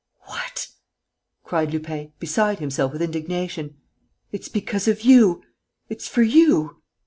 [0.21, 0.69] "What!"
[1.43, 3.75] cried Lupin, beside himself with indignation.
[4.31, 5.43] "It's because of you,
[5.89, 6.81] it's for you...."